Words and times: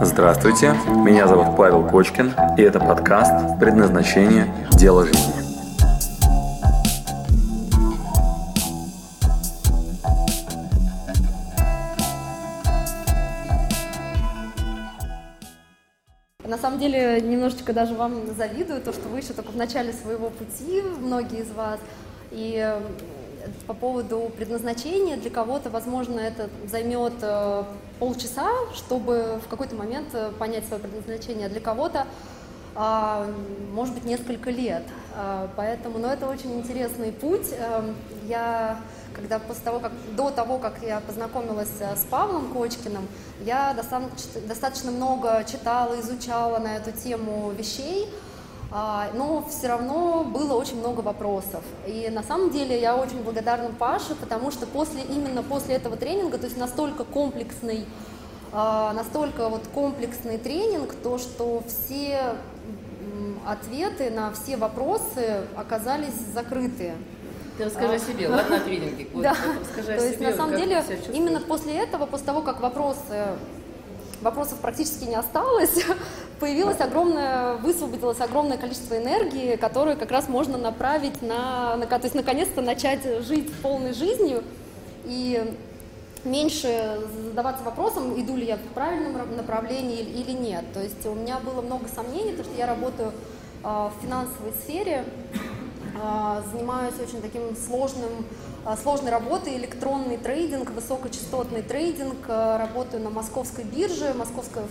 Здравствуйте, 0.00 0.76
меня 1.04 1.26
зовут 1.26 1.56
Павел 1.56 1.84
Кочкин, 1.84 2.32
и 2.56 2.62
это 2.62 2.78
подкаст 2.78 3.58
«Предназначение. 3.58 4.46
Дело 4.70 5.04
жизни». 5.04 5.32
На 16.44 16.56
самом 16.58 16.78
деле, 16.78 17.20
немножечко 17.20 17.72
даже 17.72 17.96
вам 17.96 18.32
завидую, 18.36 18.80
то, 18.80 18.92
что 18.92 19.08
вы 19.08 19.18
еще 19.18 19.32
только 19.32 19.50
в 19.50 19.56
начале 19.56 19.92
своего 19.92 20.30
пути, 20.30 20.80
многие 21.00 21.40
из 21.40 21.50
вас, 21.50 21.80
и 22.30 22.72
по 23.66 23.74
поводу 23.74 24.30
предназначения, 24.36 25.16
для 25.16 25.30
кого-то, 25.30 25.70
возможно, 25.70 26.20
это 26.20 26.48
займет 26.66 27.14
э, 27.22 27.64
полчаса, 27.98 28.50
чтобы 28.74 29.40
в 29.44 29.48
какой-то 29.48 29.74
момент 29.74 30.08
э, 30.12 30.30
понять 30.38 30.66
свое 30.66 30.82
предназначение, 30.82 31.46
а 31.46 31.50
для 31.50 31.60
кого-то, 31.60 32.06
а, 32.74 33.26
может 33.72 33.94
быть, 33.94 34.04
несколько 34.04 34.50
лет. 34.50 34.84
А, 35.16 35.48
поэтому, 35.56 35.98
но 35.98 36.12
это 36.12 36.28
очень 36.28 36.54
интересный 36.54 37.10
путь. 37.10 37.52
Эм, 37.52 37.96
я 38.28 38.78
когда 39.18 39.38
после 39.38 39.64
того, 39.64 39.80
как, 39.80 39.92
до 40.16 40.30
того, 40.30 40.58
как 40.58 40.82
я 40.82 41.00
познакомилась 41.00 41.80
э, 41.80 41.96
с 41.96 42.04
Павлом 42.04 42.52
Кочкиным, 42.52 43.06
я 43.40 43.74
достаточно, 43.74 44.40
достаточно 44.46 44.90
много 44.90 45.44
читала, 45.50 46.00
изучала 46.00 46.58
на 46.58 46.76
эту 46.76 46.92
тему 46.92 47.50
вещей, 47.50 48.08
но 48.70 49.46
все 49.48 49.68
равно 49.68 50.24
было 50.24 50.54
очень 50.54 50.78
много 50.78 51.00
вопросов. 51.00 51.62
И 51.86 52.08
на 52.10 52.22
самом 52.22 52.50
деле 52.50 52.78
я 52.78 52.96
очень 52.96 53.22
благодарна 53.22 53.70
Паше, 53.70 54.14
потому 54.14 54.50
что 54.50 54.66
после, 54.66 55.02
именно 55.02 55.42
после 55.42 55.76
этого 55.76 55.96
тренинга, 55.96 56.36
то 56.36 56.44
есть 56.44 56.58
настолько 56.58 57.04
комплексный, 57.04 57.86
а, 58.52 58.92
настолько 58.92 59.48
вот 59.48 59.62
комплексный 59.72 60.36
тренинг, 60.36 60.94
то 60.94 61.18
что 61.18 61.62
все 61.66 62.36
ответы 63.46 64.10
на 64.10 64.32
все 64.32 64.56
вопросы 64.56 65.42
оказались 65.56 66.14
закрыты. 66.34 66.92
Ты 67.56 67.64
расскажи 67.64 67.94
о 67.94 67.98
себе, 67.98 68.28
ладно, 68.28 68.56
о 68.56 68.60
тренинге. 68.60 69.08
Да, 69.14 69.34
расскажи 69.60 69.98
то 69.98 70.06
есть 70.06 70.20
на 70.20 70.32
самом 70.32 70.56
деле 70.56 70.84
именно 71.12 71.40
после 71.40 71.74
этого, 71.74 72.06
после 72.06 72.26
того, 72.26 72.42
как 72.42 72.60
вопросы, 72.60 73.26
вопросов 74.20 74.58
практически 74.60 75.04
не 75.04 75.16
осталось, 75.16 75.84
появилось 76.38 76.80
огромное, 76.80 77.54
высвободилось 77.54 78.20
огромное 78.20 78.56
количество 78.56 78.96
энергии, 78.96 79.56
которую 79.56 79.96
как 79.96 80.10
раз 80.10 80.28
можно 80.28 80.56
направить 80.56 81.22
на, 81.22 81.76
на 81.76 81.86
то 81.86 82.00
есть 82.02 82.14
наконец-то 82.14 82.62
начать 82.62 83.02
жить 83.24 83.52
полной 83.62 83.92
жизнью 83.92 84.42
и 85.04 85.54
меньше 86.24 87.00
задаваться 87.28 87.64
вопросом, 87.64 88.20
иду 88.20 88.36
ли 88.36 88.46
я 88.46 88.56
в 88.56 88.74
правильном 88.74 89.36
направлении 89.36 90.00
или 90.00 90.32
нет. 90.32 90.64
То 90.72 90.82
есть 90.82 91.04
у 91.06 91.14
меня 91.14 91.38
было 91.38 91.62
много 91.62 91.88
сомнений, 91.88 92.32
потому 92.32 92.48
что 92.48 92.58
я 92.58 92.66
работаю 92.66 93.12
а, 93.62 93.90
в 93.90 94.02
финансовой 94.02 94.52
сфере, 94.64 95.04
занимаюсь 96.52 96.94
очень 97.00 97.20
таким 97.20 97.56
сложным, 97.56 98.26
а, 98.64 98.76
сложной 98.76 99.10
работой, 99.10 99.56
электронный 99.56 100.16
трейдинг, 100.16 100.70
высокочастотный 100.70 101.62
трейдинг, 101.62 102.16
а, 102.28 102.58
работаю 102.58 103.02
на 103.02 103.10
московской 103.10 103.64
бирже, 103.64 104.14
московская 104.14 104.64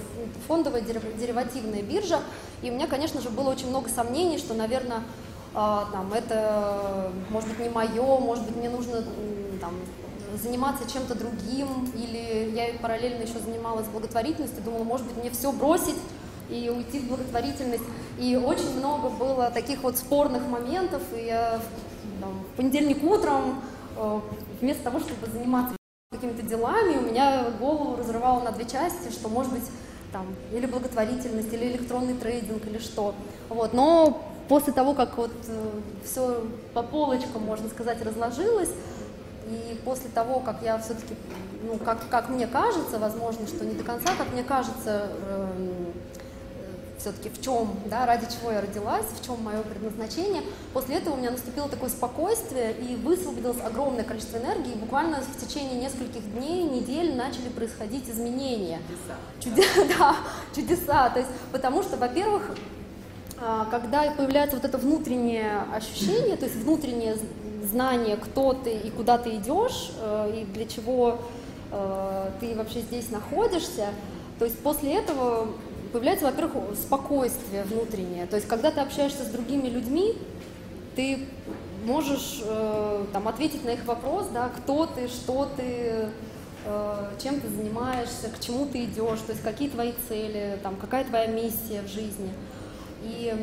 фондовая 0.47 0.81
деривативная 0.81 1.81
биржа, 1.81 2.19
и 2.61 2.69
у 2.69 2.73
меня, 2.73 2.87
конечно 2.87 3.21
же, 3.21 3.29
было 3.29 3.49
очень 3.49 3.69
много 3.69 3.89
сомнений, 3.89 4.37
что, 4.37 4.53
наверное, 4.53 5.03
там, 5.53 6.13
это, 6.13 7.11
может 7.29 7.49
быть, 7.49 7.59
не 7.59 7.69
мое, 7.69 8.19
может 8.19 8.45
быть, 8.45 8.55
мне 8.55 8.69
нужно 8.69 9.03
там, 9.59 9.73
заниматься 10.41 10.89
чем-то 10.91 11.15
другим, 11.15 11.91
или 11.95 12.51
я 12.55 12.77
параллельно 12.79 13.23
еще 13.23 13.39
занималась 13.39 13.87
благотворительностью, 13.87 14.61
думала, 14.63 14.83
может 14.83 15.07
быть, 15.07 15.17
мне 15.17 15.31
все 15.31 15.51
бросить, 15.51 15.95
и 16.49 16.69
уйти 16.69 16.99
в 16.99 17.07
благотворительность. 17.07 17.83
И 18.19 18.35
очень 18.35 18.77
много 18.77 19.09
было 19.09 19.51
таких 19.51 19.83
вот 19.83 19.97
спорных 19.97 20.47
моментов, 20.47 21.01
и 21.15 21.25
я 21.25 21.59
там, 22.19 22.43
в 22.53 22.57
понедельник 22.57 23.03
утром 23.03 23.61
э, 23.95 24.19
вместо 24.61 24.83
того, 24.83 24.99
чтобы 24.99 25.27
заниматься 25.31 25.75
какими-то 26.11 26.41
делами, 26.41 26.97
у 26.97 27.01
меня 27.01 27.45
голову 27.59 27.97
разрывало 27.97 28.41
на 28.41 28.51
две 28.51 28.65
части, 28.65 29.11
что 29.11 29.29
может 29.29 29.51
быть 29.51 29.65
там 30.11 30.25
или 30.53 30.65
благотворительность, 30.65 31.53
или 31.53 31.65
электронный 31.65 32.13
трейдинг, 32.13 32.65
или 32.65 32.77
что. 32.77 33.13
Вот. 33.49 33.73
Но 33.73 34.23
после 34.47 34.73
того, 34.73 34.93
как 34.93 35.17
вот 35.17 35.31
э, 35.47 35.69
все 36.05 36.43
по 36.73 36.81
полочкам, 36.81 37.43
можно 37.43 37.69
сказать, 37.69 38.01
разложилось, 38.03 38.69
и 39.47 39.79
после 39.85 40.09
того, 40.09 40.39
как 40.39 40.61
я 40.61 40.77
все-таки, 40.77 41.15
ну, 41.63 41.77
как, 41.77 42.07
как 42.09 42.29
мне 42.29 42.47
кажется, 42.47 42.99
возможно, 42.99 43.47
что 43.47 43.65
не 43.65 43.75
до 43.75 43.83
конца, 43.83 44.11
как 44.17 44.31
мне 44.31 44.43
кажется, 44.43 45.09
э, 45.11 45.47
все-таки 47.07 47.29
в 47.29 47.41
чем, 47.41 47.73
да, 47.85 48.05
ради 48.05 48.25
чего 48.25 48.51
я 48.51 48.59
родилась, 48.59 49.05
в 49.19 49.25
чем 49.25 49.41
мое 49.41 49.61
предназначение. 49.61 50.43
После 50.73 50.95
этого 50.95 51.13
у 51.13 51.17
меня 51.17 51.31
наступило 51.31 51.69
такое 51.69 51.89
спокойствие 51.89 52.73
и 52.73 52.95
высвободилось 52.95 53.61
огромное 53.65 54.03
количество 54.03 54.37
энергии. 54.37 54.73
И 54.73 54.77
буквально 54.77 55.21
в 55.21 55.47
течение 55.47 55.79
нескольких 55.81 56.21
дней, 56.33 56.63
недель 56.63 57.15
начали 57.15 57.47
происходить 57.47 58.09
изменения. 58.09 58.79
Чудеса. 59.39 59.65
Чудеса, 59.79 59.97
да, 59.97 60.15
чудеса. 60.53 61.09
То 61.11 61.19
есть, 61.19 61.31
потому 61.53 61.81
что, 61.81 61.95
во-первых, 61.95 62.51
а, 63.39 63.65
когда 63.71 64.11
появляется 64.11 64.57
вот 64.57 64.65
это 64.65 64.77
внутреннее 64.77 65.63
ощущение, 65.73 66.35
то 66.35 66.45
есть 66.45 66.57
внутреннее 66.57 67.17
знание, 67.63 68.17
кто 68.17 68.53
ты 68.53 68.71
и 68.71 68.89
куда 68.89 69.17
ты 69.17 69.35
идешь, 69.35 69.91
э, 69.99 70.41
и 70.41 70.45
для 70.45 70.65
чего 70.65 71.19
э, 71.71 72.29
ты 72.39 72.55
вообще 72.55 72.79
здесь 72.79 73.11
находишься, 73.11 73.87
то 74.39 74.45
есть 74.45 74.57
после 74.59 74.93
этого 74.93 75.49
появляется, 75.87 76.25
во-первых, 76.25 76.77
спокойствие 76.77 77.63
внутреннее. 77.63 78.25
То 78.25 78.35
есть, 78.35 78.47
когда 78.47 78.71
ты 78.71 78.79
общаешься 78.79 79.23
с 79.23 79.27
другими 79.27 79.67
людьми, 79.67 80.15
ты 80.95 81.19
можешь 81.85 82.41
э, 82.43 83.05
там, 83.13 83.27
ответить 83.27 83.63
на 83.63 83.69
их 83.69 83.85
вопрос, 83.85 84.27
да, 84.33 84.49
кто 84.49 84.85
ты, 84.85 85.07
что 85.07 85.47
ты, 85.55 86.09
э, 86.65 87.09
чем 87.21 87.39
ты 87.39 87.47
занимаешься, 87.47 88.29
к 88.29 88.39
чему 88.39 88.65
ты 88.65 88.85
идешь, 88.85 89.19
то 89.19 89.31
есть 89.31 89.43
какие 89.43 89.69
твои 89.69 89.93
цели, 90.07 90.59
там, 90.63 90.75
какая 90.75 91.05
твоя 91.05 91.27
миссия 91.27 91.81
в 91.81 91.87
жизни. 91.87 92.31
И 93.03 93.33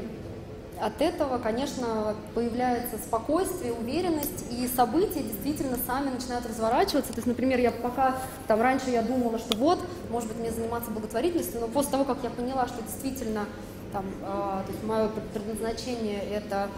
от 0.81 1.00
этого, 1.00 1.38
конечно, 1.38 2.16
появляется 2.34 2.99
спокойствие, 2.99 3.72
уверенность, 3.72 4.44
и 4.50 4.66
события 4.66 5.22
действительно 5.22 5.78
сами 5.87 6.11
начинают 6.11 6.47
разворачиваться. 6.47 7.12
То 7.12 7.19
есть, 7.19 7.26
например, 7.26 7.61
я 7.61 7.71
пока, 7.71 8.16
там, 8.47 8.61
раньше 8.61 8.91
я 8.91 9.03
думала, 9.03 9.38
что 9.38 9.56
вот, 9.56 9.78
может 10.14 10.28
быть, 10.28 10.38
мне 10.38 10.52
заниматься 10.52 10.91
благотворительностью, 10.92 11.60
но 11.60 11.66
после 11.66 11.91
того, 11.91 12.04
как 12.04 12.19
я 12.22 12.30
поняла, 12.30 12.69
что 12.69 12.80
действительно, 12.82 13.47
там, 13.92 14.04
э, 14.22 14.62
то 14.64 14.72
есть 14.72 14.84
мое 14.84 15.10
предназначение– 15.32 16.22
это 16.32 16.69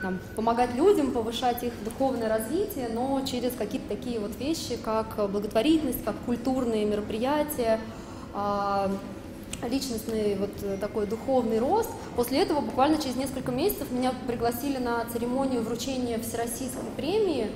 там, 0.00 0.20
помогать 0.36 0.74
людям, 0.76 1.10
повышать 1.10 1.64
их 1.64 1.72
духовное 1.84 2.28
развитие, 2.28 2.88
но 2.88 3.20
через 3.26 3.52
какие-то 3.54 3.88
такие 3.88 4.20
вот 4.20 4.36
вещи, 4.38 4.76
как 4.76 5.28
благотворительность, 5.30 6.04
как 6.04 6.14
культурные 6.24 6.84
мероприятия, 6.84 7.80
э, 8.32 8.88
личностный 9.68 10.36
вот 10.36 10.80
такой 10.80 11.06
духовный 11.06 11.58
рост. 11.58 11.90
После 12.14 12.42
этого 12.42 12.60
буквально 12.60 12.98
через 12.98 13.16
несколько 13.16 13.50
месяцев 13.50 13.90
меня 13.90 14.12
пригласили 14.28 14.78
на 14.78 15.04
церемонию 15.12 15.62
вручения 15.62 16.18
Всероссийской 16.20 16.90
премии 16.96 17.50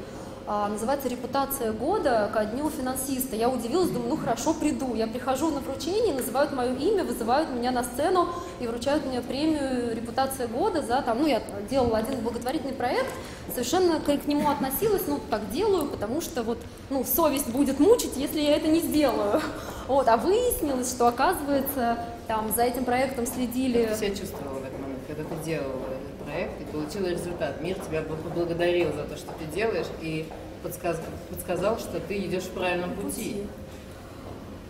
называется 0.47 1.09
«Репутация 1.09 1.73
года» 1.73 2.31
ко 2.33 2.45
дню 2.45 2.71
финансиста. 2.71 3.35
Я 3.35 3.49
удивилась, 3.49 3.91
думаю, 3.91 4.11
ну 4.11 4.17
хорошо, 4.17 4.55
приду. 4.55 4.95
Я 4.95 5.07
прихожу 5.07 5.51
на 5.51 5.61
вручение, 5.61 6.15
называют 6.15 6.53
мое 6.53 6.75
имя, 6.75 7.05
вызывают 7.05 7.51
меня 7.51 7.73
на 7.73 7.83
сцену 7.83 8.29
и 8.61 8.67
вручают 8.67 9.05
мне 9.07 9.21
премию 9.21 9.95
«Репутация 9.95 10.47
года» 10.47 10.83
за 10.83 11.03
там, 11.03 11.21
ну 11.21 11.27
я 11.27 11.43
делала 11.69 11.99
один 11.99 12.21
благотворительный 12.21 12.75
проект, 12.75 13.07
совершенно 13.53 14.01
к 14.01 14.27
нему 14.27 14.49
относилась, 14.49 15.03
ну 15.07 15.19
так 15.31 15.51
делаю, 15.51 15.89
потому 15.89 16.21
что 16.21 16.43
вот, 16.43 16.59
ну 16.91 17.05
совесть 17.05 17.49
будет 17.49 17.81
мучить, 17.81 18.17
если 18.17 18.41
я 18.41 18.57
это 18.57 18.69
не 18.69 18.81
сделаю. 18.81 19.41
Вот, 19.89 20.09
а 20.09 20.17
выяснилось, 20.17 20.91
что 20.91 21.09
оказывается 21.09 21.99
там 22.27 22.53
за 22.55 22.63
этим 22.63 22.85
проектом 22.85 23.27
следили... 23.27 23.87
Как 23.87 23.99
ты 23.99 24.07
себя 24.07 24.17
чувствовала 24.17 24.59
в 24.59 24.65
этот 24.65 24.81
момент, 24.81 25.01
когда 25.07 25.23
ты 25.25 25.45
делала 25.45 25.81
проект 26.25 26.61
и 26.61 26.65
получила 26.65 27.07
результат. 27.07 27.61
Мир 27.61 27.77
тебя 27.79 28.03
поблагодарил 28.03 28.93
за 28.93 29.05
то, 29.05 29.17
что 29.17 29.33
ты 29.39 29.45
делаешь, 29.55 29.87
и 30.01 30.27
подсказ, 30.67 30.97
подсказал, 31.31 31.79
что 31.79 32.01
ты 32.01 32.19
идешь 32.19 32.45
в 32.45 32.51
правильном 32.51 32.95
пути. 32.97 33.43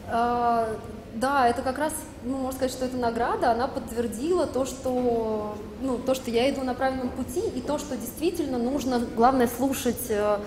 А, 0.09 0.69
да, 1.15 1.49
это 1.49 1.63
как 1.63 1.79
раз, 1.79 1.95
ну, 2.23 2.37
можно 2.37 2.53
сказать, 2.53 2.73
что 2.73 2.85
это 2.85 2.97
награда, 2.97 3.51
она 3.51 3.67
подтвердила 3.67 4.47
то, 4.47 4.67
что, 4.67 5.57
ну, 5.81 5.99
то, 5.99 6.15
что 6.15 6.31
я 6.31 6.51
иду 6.51 6.63
на 6.63 6.75
правильном 6.75 7.09
пути, 7.09 7.41
и 7.41 7.61
то, 7.61 7.79
что 7.79 7.97
действительно 7.97 8.59
нужно, 8.59 9.01
главное, 9.17 9.49
слушать 9.49 10.11
э, 10.11 10.39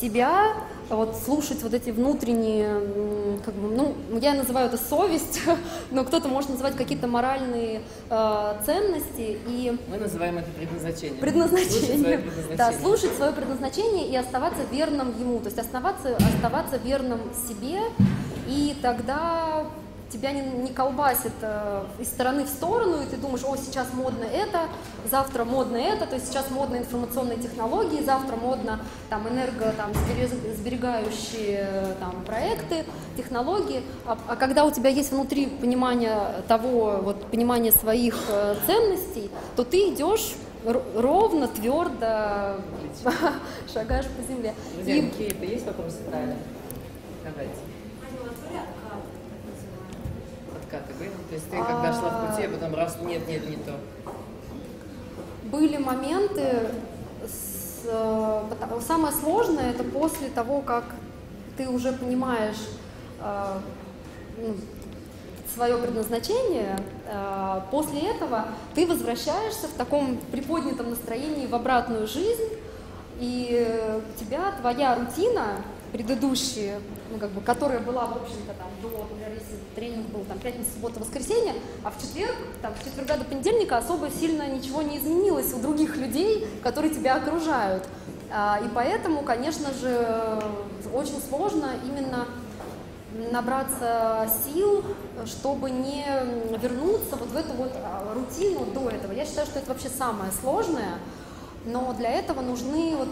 себя, 0.00 0.54
вот 0.94 1.16
слушать 1.16 1.62
вот 1.62 1.74
эти 1.74 1.90
внутренние, 1.90 3.38
как 3.44 3.54
бы, 3.54 3.68
ну, 3.74 3.94
я 4.20 4.34
называю 4.34 4.68
это 4.68 4.76
совесть, 4.76 5.40
но 5.90 6.04
кто-то 6.04 6.28
может 6.28 6.50
называть 6.50 6.76
какие-то 6.76 7.06
моральные 7.06 7.82
э, 8.08 8.54
ценности 8.64 9.38
и... 9.48 9.76
Мы 9.88 9.96
называем 9.98 10.38
это 10.38 10.50
предназначением. 10.50 11.18
Предназначение. 11.18 12.20
Слушать 12.20 12.56
да, 12.56 12.72
слушать 12.72 13.16
свое 13.16 13.32
предназначение 13.32 14.08
и 14.08 14.16
оставаться 14.16 14.62
верным 14.70 15.18
ему, 15.18 15.38
то 15.40 15.46
есть 15.46 15.58
оставаться, 15.58 16.16
оставаться 16.16 16.76
верным 16.76 17.20
себе, 17.48 17.80
и 18.46 18.76
тогда 18.80 19.66
тебя 20.10 20.30
не, 20.32 20.40
не 20.40 20.72
колбасит 20.72 21.32
э, 21.42 21.84
из 21.98 22.08
стороны 22.08 22.44
в 22.44 22.48
сторону, 22.48 23.02
и 23.02 23.06
ты 23.06 23.16
думаешь, 23.16 23.44
о, 23.44 23.56
сейчас 23.56 23.92
модно 23.92 24.24
это, 24.24 24.68
завтра 25.10 25.44
модно 25.44 25.76
это, 25.76 26.06
то 26.06 26.14
есть 26.14 26.28
сейчас 26.28 26.50
модно 26.50 26.76
информационные 26.76 27.38
технологии, 27.38 28.02
завтра 28.02 28.36
модно 28.36 28.80
там 29.10 29.28
энерго, 29.28 29.72
там, 29.76 29.92
сберегающие 30.56 31.96
там, 32.00 32.22
проекты, 32.24 32.84
технологии, 33.16 33.82
а, 34.06 34.16
а 34.28 34.36
когда 34.36 34.64
у 34.64 34.70
тебя 34.70 34.90
есть 34.90 35.10
внутри 35.10 35.46
понимание 35.46 36.42
того, 36.46 37.00
вот, 37.02 37.26
понимание 37.26 37.72
своих 37.72 38.16
э, 38.28 38.56
ценностей, 38.66 39.30
то 39.56 39.64
ты 39.64 39.92
идешь 39.92 40.34
ровно, 40.64 41.48
твердо 41.48 42.60
шагаешь 43.72 44.06
по 44.06 44.22
земле. 44.22 44.54
Друзья, 44.74 44.96
и... 44.96 45.10
какие-то 45.10 45.44
есть 45.44 45.66
вопросы 45.66 45.98
Таля? 46.10 46.36
Давайте. 47.24 47.75
Откаты 50.66 50.94
были? 50.94 51.10
То 51.10 51.34
есть 51.34 51.50
ты 51.50 51.56
когда 51.56 51.92
шла 51.92 52.10
в 52.10 52.30
пути, 52.30 52.46
а 52.46 52.50
потом 52.50 52.74
раз, 52.74 52.98
нет, 53.02 53.26
нет, 53.28 53.48
не 53.48 53.56
то. 53.56 53.74
Были 55.44 55.76
моменты, 55.76 56.70
с, 57.24 57.82
э, 57.84 58.42
самое 58.86 59.14
сложное 59.14 59.70
это 59.70 59.84
после 59.84 60.28
того, 60.28 60.60
как 60.60 60.84
ты 61.56 61.68
уже 61.68 61.92
понимаешь 61.92 62.68
э, 63.20 63.58
ну, 64.38 64.56
свое 65.54 65.78
предназначение, 65.78 66.76
э, 67.06 67.60
после 67.70 68.00
этого 68.00 68.46
ты 68.74 68.86
возвращаешься 68.86 69.68
в 69.68 69.72
таком 69.72 70.18
приподнятом 70.32 70.90
настроении 70.90 71.46
в 71.46 71.54
обратную 71.54 72.08
жизнь, 72.08 72.55
и 73.18 74.00
у 74.14 74.18
тебя 74.18 74.52
твоя 74.60 74.94
рутина 74.94 75.62
предыдущие, 75.92 76.80
ну, 77.10 77.18
как 77.18 77.30
бы, 77.30 77.40
которая 77.40 77.80
была, 77.80 78.06
в 78.06 78.16
общем-то, 78.16 78.52
там, 78.54 78.68
до, 78.82 78.98
например, 78.98 79.30
если 79.32 79.56
тренинг 79.74 80.06
был 80.08 80.24
там 80.24 80.38
пятница, 80.38 80.72
суббота, 80.74 81.00
воскресенье, 81.00 81.54
а 81.84 81.90
в 81.90 82.00
четверг, 82.00 82.34
там, 82.60 82.74
с 82.80 82.84
четверга 82.84 83.16
до 83.16 83.24
понедельника 83.24 83.78
особо 83.78 84.10
сильно 84.10 84.46
ничего 84.48 84.82
не 84.82 84.98
изменилось 84.98 85.54
у 85.54 85.58
других 85.58 85.96
людей, 85.96 86.46
которые 86.62 86.92
тебя 86.92 87.16
окружают. 87.16 87.88
А, 88.30 88.60
и 88.62 88.68
поэтому, 88.74 89.22
конечно 89.22 89.72
же, 89.72 90.42
очень 90.92 91.20
сложно 91.28 91.70
именно 91.84 92.26
набраться 93.32 94.28
сил, 94.44 94.84
чтобы 95.24 95.70
не 95.70 96.04
вернуться 96.60 97.16
вот 97.16 97.28
в 97.28 97.36
эту 97.36 97.54
вот 97.54 97.72
а, 97.76 98.12
рутину 98.14 98.66
до 98.66 98.90
этого. 98.90 99.12
Я 99.12 99.24
считаю, 99.24 99.46
что 99.46 99.60
это 99.60 99.68
вообще 99.68 99.88
самое 99.88 100.30
сложное, 100.32 100.98
но 101.66 101.92
для 101.92 102.10
этого 102.10 102.40
нужны 102.40 102.96
вот, 102.96 103.08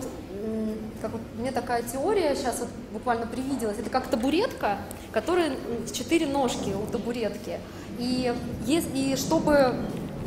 как 1.02 1.12
вот 1.12 1.20
мне 1.38 1.50
такая 1.50 1.82
теория 1.82 2.34
сейчас 2.34 2.60
вот 2.60 2.68
буквально 2.92 3.26
привиделась, 3.26 3.78
это 3.78 3.90
как 3.90 4.06
табуретка, 4.06 4.78
которая 5.12 5.52
четыре 5.92 6.26
ножки 6.26 6.70
у 6.70 6.90
табуретки. 6.90 7.58
И, 7.98 8.32
и 8.66 9.16
чтобы 9.16 9.74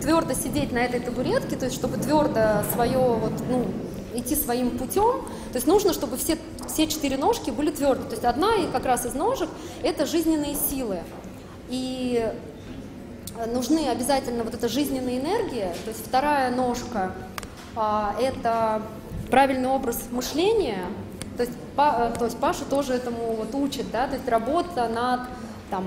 твердо 0.01 0.33
сидеть 0.33 0.71
на 0.71 0.79
этой 0.79 0.99
табуретке, 0.99 1.55
то 1.55 1.65
есть 1.65 1.75
чтобы 1.75 1.97
твердо 1.97 2.63
свое 2.73 2.99
вот, 2.99 3.33
ну, 3.49 3.65
идти 4.13 4.35
своим 4.35 4.77
путем, 4.77 5.21
то 5.51 5.55
есть 5.55 5.67
нужно, 5.67 5.93
чтобы 5.93 6.17
все, 6.17 6.37
все 6.67 6.87
четыре 6.87 7.17
ножки 7.17 7.49
были 7.49 7.71
твердые. 7.71 8.07
То 8.09 8.15
есть 8.15 8.25
одна 8.25 8.55
и 8.55 8.67
как 8.71 8.85
раз 8.85 9.05
из 9.05 9.13
ножек– 9.13 9.49
это 9.83 10.05
жизненные 10.05 10.55
силы. 10.55 10.99
И 11.69 12.29
нужны 13.53 13.89
обязательно 13.89 14.43
вот 14.43 14.53
эта 14.53 14.67
жизненная 14.67 15.19
энергия, 15.19 15.75
то 15.85 15.89
есть 15.89 16.05
вторая 16.05 16.49
ножка 16.51 17.13
это 18.19 18.81
правильный 19.29 19.69
образ 19.69 20.07
мышления, 20.11 20.85
то 21.37 21.43
есть, 21.43 21.53
па, 21.75 22.11
то 22.17 22.25
есть 22.25 22.37
Паша 22.37 22.65
тоже 22.65 22.93
этому 22.93 23.33
вот 23.33 23.53
учит, 23.53 23.91
да, 23.91 24.07
то 24.07 24.15
есть 24.15 24.27
работа 24.27 24.87
над 24.87 25.21
там, 25.69 25.83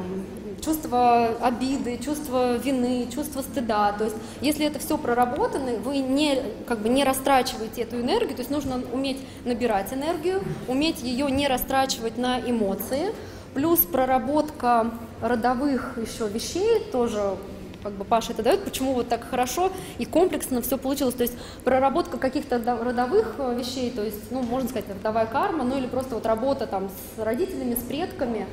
чувство 0.62 1.28
обиды, 1.40 1.98
чувство 1.98 2.56
вины, 2.56 3.08
чувство 3.12 3.42
стыда. 3.42 3.92
То 3.92 4.04
есть, 4.04 4.16
если 4.40 4.66
это 4.66 4.78
все 4.78 4.98
проработано, 4.98 5.72
вы 5.82 5.98
не, 5.98 6.42
как 6.66 6.80
бы 6.80 6.88
не 6.88 7.02
растрачиваете 7.02 7.82
эту 7.82 8.00
энергию, 8.00 8.34
то 8.34 8.40
есть 8.40 8.50
нужно 8.50 8.80
уметь 8.92 9.18
набирать 9.44 9.92
энергию, 9.92 10.42
уметь 10.68 11.02
ее 11.02 11.30
не 11.30 11.48
растрачивать 11.48 12.18
на 12.18 12.40
эмоции, 12.40 13.14
плюс 13.54 13.80
проработка 13.80 14.90
родовых 15.20 15.98
еще 15.98 16.28
вещей 16.28 16.80
тоже 16.92 17.36
как 17.82 17.92
бы 17.92 18.04
Паша 18.04 18.32
это 18.32 18.42
дает, 18.42 18.64
почему 18.64 18.94
вот 18.94 19.08
так 19.08 19.28
хорошо 19.28 19.70
и 19.98 20.04
комплексно 20.04 20.62
все 20.62 20.78
получилось. 20.78 21.14
То 21.14 21.22
есть 21.22 21.34
проработка 21.64 22.18
каких-то 22.18 22.58
родовых 22.58 23.34
э, 23.38 23.56
вещей, 23.58 23.90
то 23.90 24.02
есть, 24.02 24.30
ну, 24.30 24.42
можно 24.42 24.68
сказать, 24.68 24.88
родовая 24.88 25.26
карма, 25.26 25.64
ну 25.64 25.78
или 25.78 25.86
просто 25.86 26.14
вот 26.14 26.26
работа 26.26 26.66
там 26.66 26.88
с 26.88 27.18
родителями, 27.18 27.74
с 27.74 27.82
предками, 27.82 28.46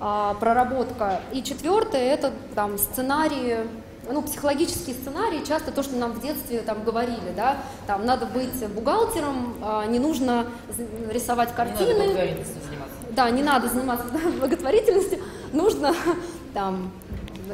а, 0.00 0.34
проработка. 0.34 1.20
И 1.32 1.42
четвертое 1.42 2.00
это 2.00 2.32
там 2.54 2.78
сценарии 2.78 3.58
ну, 4.10 4.22
психологические 4.22 4.96
сценарии, 4.96 5.44
часто 5.46 5.70
то, 5.72 5.82
что 5.82 5.96
нам 5.96 6.12
в 6.12 6.20
детстве 6.20 6.60
там 6.62 6.82
говорили, 6.82 7.32
да, 7.36 7.58
там 7.86 8.06
надо 8.06 8.26
быть 8.26 8.66
бухгалтером, 8.74 9.54
а, 9.62 9.86
не 9.86 9.98
нужно 9.98 10.46
рисовать 11.10 11.54
картины. 11.54 11.92
Не 11.92 12.14
надо 12.14 12.44
да, 13.10 13.30
не 13.30 13.42
надо 13.42 13.68
заниматься 13.68 14.06
благотворительностью, 14.40 15.18
нужно 15.52 15.94
там 16.54 16.90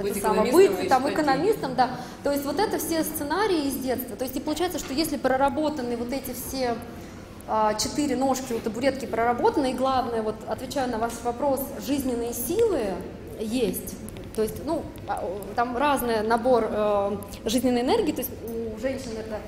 быть, 0.02 0.12
это 0.12 0.20
самое, 0.20 0.52
быть 0.52 0.88
там, 0.88 1.08
экономистом, 1.08 1.74
да. 1.74 1.90
То 2.22 2.32
есть 2.32 2.44
вот 2.44 2.58
это 2.58 2.78
все 2.78 3.04
сценарии 3.04 3.68
из 3.68 3.74
детства. 3.74 4.16
То 4.16 4.24
есть 4.24 4.36
и 4.36 4.40
получается, 4.40 4.78
что 4.78 4.92
если 4.92 5.16
проработаны 5.16 5.96
вот 5.96 6.12
эти 6.12 6.32
все 6.32 6.76
а, 7.48 7.74
четыре 7.74 8.16
ножки 8.16 8.52
у 8.52 8.58
табуретки 8.58 9.06
проработаны, 9.06 9.70
и 9.70 9.74
главное, 9.74 10.22
вот 10.22 10.34
отвечаю 10.48 10.90
на 10.90 10.98
ваш 10.98 11.12
вопрос, 11.22 11.60
жизненные 11.86 12.32
силы 12.32 12.80
есть. 13.38 13.94
То 14.36 14.42
есть, 14.42 14.56
ну, 14.66 14.82
а, 15.08 15.24
там 15.54 15.78
разный 15.78 16.22
набор 16.22 16.68
э, 16.70 17.16
жизненной 17.46 17.80
энергии, 17.80 18.12
то 18.12 18.20
есть 18.20 18.30
у 18.46 18.78
женщин 18.78 19.12
это 19.18 19.40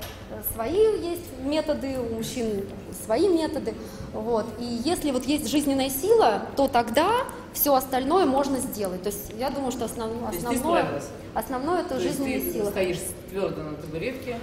свои 0.51 0.73
есть 0.73 1.21
методы, 1.43 1.99
у 1.99 2.15
мужчин 2.15 2.65
свои 3.05 3.27
методы. 3.27 3.75
Вот. 4.13 4.47
И 4.59 4.63
если 4.63 5.11
вот 5.11 5.25
есть 5.25 5.47
жизненная 5.47 5.91
сила, 5.91 6.41
то 6.55 6.67
тогда 6.67 7.11
все 7.53 7.75
остальное 7.75 8.25
можно 8.25 8.57
сделать. 8.57 9.03
То 9.03 9.09
есть 9.09 9.31
я 9.37 9.51
думаю, 9.51 9.71
что 9.71 9.85
основ, 9.85 10.09
основное, 10.27 11.01
основное 11.35 11.81
это 11.81 11.89
то 11.89 11.99
жизненная 11.99 12.39
ты 12.39 12.51
сила. 12.53 12.69
стоишь 12.71 12.99
твердо 13.29 13.61
на 13.61 13.75
табуретке. 13.75 14.37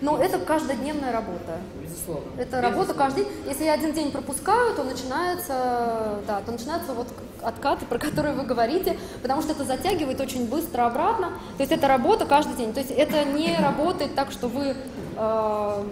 Но 0.00 0.18
это 0.18 0.38
каждодневная 0.38 1.12
работа. 1.12 1.58
Безусловно. 1.82 2.30
Это 2.36 2.42
Безусловно. 2.42 2.70
работа 2.70 2.94
каждый 2.94 3.24
день. 3.24 3.32
Если 3.46 3.64
я 3.64 3.74
один 3.74 3.92
день 3.92 4.10
пропускаю, 4.10 4.74
то 4.74 4.82
начинается, 4.82 6.20
да, 6.26 6.40
то 6.40 6.52
начинается 6.52 6.94
вот 6.94 7.08
откаты, 7.42 7.84
про 7.86 7.98
которые 7.98 8.34
вы 8.34 8.44
говорите, 8.44 8.98
потому 9.22 9.42
что 9.42 9.52
это 9.52 9.64
затягивает 9.64 10.20
очень 10.20 10.48
быстро 10.48 10.86
обратно. 10.86 11.28
То 11.56 11.62
есть 11.62 11.72
это 11.72 11.86
работа 11.88 12.24
каждый 12.24 12.56
день. 12.56 12.72
То 12.72 12.80
есть 12.80 12.90
это 12.90 13.24
не 13.24 13.56
работает 13.56 14.14
так, 14.14 14.30
что 14.30 14.48
вы 14.48 14.74
э, 15.16 15.84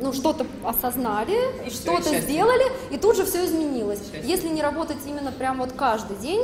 ну, 0.00 0.12
что-то 0.12 0.46
осознали, 0.64 1.36
что-то 1.70 2.20
сделали, 2.20 2.64
и 2.90 2.98
тут 2.98 3.16
же 3.16 3.24
все 3.24 3.44
изменилось. 3.44 4.00
Счастье. 4.00 4.22
Если 4.24 4.48
не 4.48 4.62
работать 4.62 4.98
именно 5.06 5.32
прям 5.32 5.58
вот 5.58 5.72
каждый 5.72 6.16
день, 6.16 6.42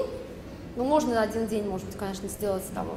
ну, 0.76 0.84
можно 0.84 1.20
один 1.20 1.46
день, 1.46 1.68
может 1.68 1.86
быть, 1.86 1.96
конечно, 1.96 2.28
сделать 2.28 2.62
там, 2.74 2.88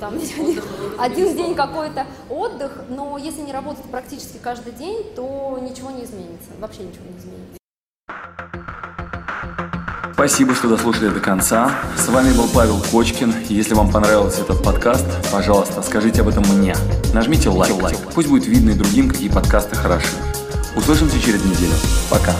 там 0.00 0.14
один 0.98 1.36
день 1.36 1.54
какой-то 1.54 2.06
отдых, 2.28 2.72
но 2.88 3.18
если 3.18 3.42
не 3.42 3.52
работать 3.52 3.84
практически 3.84 4.38
каждый 4.42 4.72
день, 4.72 5.04
то 5.14 5.58
ничего 5.62 5.90
не 5.90 6.04
изменится, 6.04 6.50
вообще 6.58 6.82
ничего 6.82 7.04
не 7.04 7.18
изменится. 7.18 7.58
Спасибо, 10.14 10.54
что 10.54 10.68
дослушали 10.68 11.08
до 11.08 11.18
конца. 11.18 11.72
С 11.96 12.06
вами 12.08 12.32
был 12.32 12.46
Павел 12.54 12.80
Кочкин. 12.92 13.34
Если 13.48 13.74
вам 13.74 13.90
понравился 13.90 14.42
этот 14.42 14.62
подкаст, 14.62 15.04
пожалуйста, 15.32 15.82
скажите 15.82 16.20
об 16.20 16.28
этом 16.28 16.44
мне. 16.44 16.76
Нажмите 17.12 17.48
лайк. 17.48 17.74
Пусть 18.14 18.28
будет 18.28 18.46
видно 18.46 18.70
и 18.70 18.74
другим, 18.74 19.08
какие 19.08 19.28
подкасты 19.28 19.74
хороши. 19.74 20.14
Услышимся 20.76 21.20
через 21.20 21.44
неделю. 21.44 21.74
Пока. 22.08 22.32